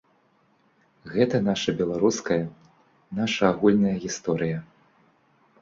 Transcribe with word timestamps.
Гэта 1.15 1.41
наша 1.49 1.75
беларуская, 1.83 2.39
наша 3.19 3.41
агульная 3.53 3.95
гісторыя. 4.07 4.57